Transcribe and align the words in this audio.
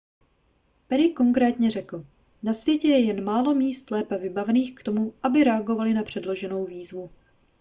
perry 0.87 1.09
konkrétně 1.13 1.69
řekl 1.71 2.05
na 2.43 2.53
světě 2.53 2.87
je 2.87 2.99
jen 3.05 3.23
málo 3.23 3.55
míst 3.55 3.91
lépe 3.91 4.17
vybavených 4.17 4.75
k 4.75 4.83
tomu 4.83 5.13
aby 5.23 5.43
reagovaly 5.43 5.93
na 5.93 6.03
předloženou 6.03 6.65
výzvu 6.65 7.09